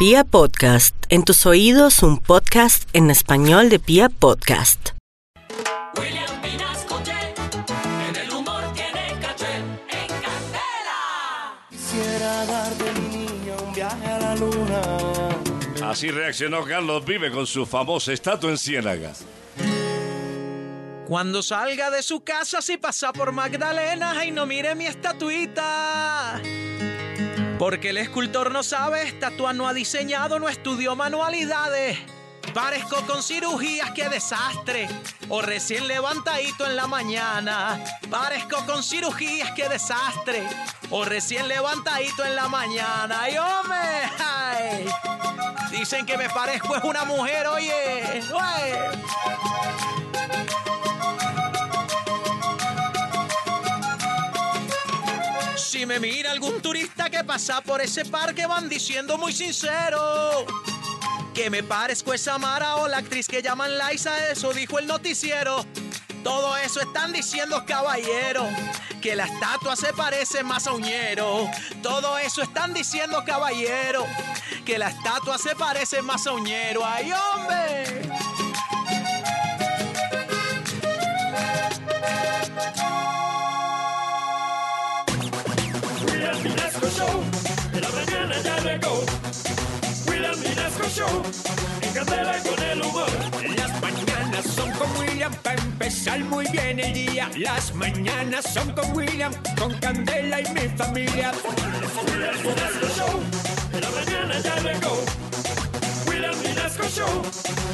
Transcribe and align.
Pia 0.00 0.24
Podcast, 0.24 0.96
en 1.10 1.24
tus 1.24 1.44
oídos 1.44 2.02
un 2.02 2.16
podcast 2.16 2.88
en 2.94 3.10
español 3.10 3.68
de 3.68 3.78
Pia 3.78 4.08
Podcast. 4.08 4.92
William 5.94 6.40
Vinasco 6.42 7.02
en 8.08 8.16
el 8.16 8.30
humor 8.30 8.62
tiene 8.72 9.20
caché 9.20 9.56
en 9.56 10.08
Candela. 10.08 11.54
Quisiera 11.68 12.46
darte 12.46 12.92
mi 12.98 13.08
niña 13.14 13.56
un 13.62 13.74
viaje 13.74 14.06
a 14.06 14.18
la 14.20 14.36
luna. 14.36 14.80
Así 15.84 16.10
reaccionó 16.10 16.64
Carlos 16.64 17.04
Vive 17.04 17.30
con 17.30 17.46
su 17.46 17.66
famosa 17.66 18.14
estatua 18.14 18.48
en 18.48 18.56
Ciénaga. 18.56 19.12
Cuando 21.06 21.42
salga 21.42 21.90
de 21.90 22.02
su 22.02 22.24
casa, 22.24 22.62
si 22.62 22.78
pasa 22.78 23.12
por 23.12 23.32
Magdalena, 23.32 24.24
y 24.24 24.30
no 24.30 24.46
mire 24.46 24.74
mi 24.74 24.86
estatuita. 24.86 26.40
Porque 27.58 27.90
el 27.90 27.98
escultor 27.98 28.50
no 28.52 28.62
sabe, 28.62 29.02
estatua 29.02 29.52
no 29.52 29.68
ha 29.68 29.74
diseñado, 29.74 30.38
no 30.38 30.48
estudió 30.48 30.96
manualidades. 30.96 31.98
Parezco 32.54 33.06
con 33.06 33.22
cirugías, 33.22 33.90
qué 33.92 34.08
desastre. 34.08 34.88
O 35.28 35.40
recién 35.40 35.86
levantadito 35.86 36.66
en 36.66 36.74
la 36.74 36.86
mañana. 36.86 37.82
Parezco 38.10 38.64
con 38.66 38.82
cirugías, 38.82 39.52
qué 39.52 39.68
desastre. 39.68 40.48
O 40.90 41.04
recién 41.04 41.46
levantadito 41.46 42.24
en 42.24 42.34
la 42.34 42.48
mañana. 42.48 43.20
¡Ay, 43.20 43.36
hombre! 43.38 43.78
¡Ay! 44.18 44.86
Dicen 45.70 46.04
que 46.04 46.16
me 46.16 46.28
parezco 46.28 46.76
es 46.76 46.82
una 46.82 47.04
mujer, 47.04 47.46
oye. 47.46 48.22
¡Ay! 48.40 48.72
Si 55.80 55.86
me 55.86 55.98
mira 55.98 56.30
algún 56.30 56.60
turista 56.60 57.08
que 57.08 57.24
pasa 57.24 57.62
por 57.62 57.80
ese 57.80 58.04
parque 58.04 58.44
van 58.44 58.68
diciendo 58.68 59.16
muy 59.16 59.32
sincero 59.32 60.44
que 61.32 61.48
me 61.48 61.62
parezco 61.62 62.12
esa 62.12 62.36
Mara 62.36 62.76
o 62.76 62.86
la 62.86 62.98
actriz 62.98 63.26
que 63.26 63.40
llaman 63.40 63.78
Laisa, 63.78 64.28
eso 64.30 64.52
dijo 64.52 64.78
el 64.78 64.86
noticiero. 64.86 65.64
Todo 66.22 66.54
eso 66.58 66.82
están 66.82 67.14
diciendo 67.14 67.64
caballero, 67.66 68.46
que 69.00 69.16
la 69.16 69.24
estatua 69.24 69.74
se 69.74 69.94
parece 69.94 70.44
más 70.44 70.66
a 70.66 70.74
Uñero. 70.74 71.50
Todo 71.82 72.18
eso 72.18 72.42
están 72.42 72.74
diciendo 72.74 73.24
caballero, 73.24 74.04
que 74.66 74.76
la 74.76 74.90
estatua 74.90 75.38
se 75.38 75.56
parece 75.56 76.02
más 76.02 76.26
a 76.26 76.32
Uñero. 76.32 76.84
¡Ay, 76.84 77.10
hombre! 77.10 78.49
Show, 86.96 87.22
en 87.72 87.80
la 87.80 87.88
mañana 87.90 88.34
ya 88.42 88.58
llegó. 88.60 89.04
William 90.08 90.34
Vinasco 90.40 90.88
Show, 90.88 91.22
en 91.82 91.92
Candela 91.92 92.36
con 92.42 92.62
el 92.62 92.82
humor. 92.82 93.08
Las 93.56 93.80
mañanas 93.80 94.44
son 94.46 94.70
con 94.72 94.96
William 94.98 95.32
para 95.42 95.60
empezar 95.62 96.18
muy 96.20 96.46
bien 96.50 96.80
el 96.80 96.92
día. 96.92 97.30
Las 97.36 97.74
mañanas 97.74 98.44
son 98.52 98.72
con 98.72 98.96
William, 98.96 99.32
con 99.58 99.72
Candela 99.74 100.40
y 100.40 100.52
mi 100.52 100.68
familia. 100.76 101.32
William 102.06 102.36
Vinasco 102.42 102.88
Show, 102.96 103.20
en 103.72 103.80
la 103.80 103.90
mañana 103.90 104.40
ya 104.40 104.56
llegó. 104.60 105.04
William 106.08 106.42
Vinasco 106.42 106.88
Show, 106.88 107.22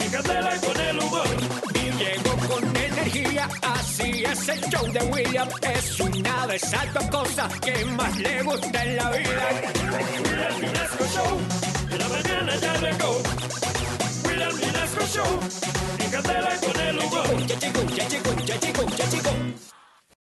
en 0.00 0.10
Candela 0.10 0.56
con 0.60 0.80
el 0.80 0.98
humor. 0.98 1.67
Llego 1.98 2.36
con 2.46 2.76
energía, 2.76 3.48
así 3.62 4.22
es 4.24 4.48
el 4.48 4.60
show 4.70 4.86
de 4.92 5.00
William. 5.06 5.48
Es 5.62 5.98
una 5.98 6.46
de 6.46 6.56
esas 6.56 6.94
dos 6.94 7.04
cosas 7.06 7.52
que 7.60 7.84
más 7.84 8.16
le 8.18 8.42
gusta 8.42 8.84
en 8.84 8.96
la 8.96 9.10
vida. 9.10 9.48
William 10.24 10.60
Vinasco 10.60 11.04
Show, 11.14 11.40
en 11.90 11.98
la 11.98 12.08
mañana 12.08 12.56
ya 12.56 12.74
llegó. 12.78 13.22
William 14.26 14.56
Vinasco 14.56 15.06
Show, 15.12 15.40
Candela 16.12 16.56
con 16.60 16.80
el 16.80 16.98
humor. 16.98 17.87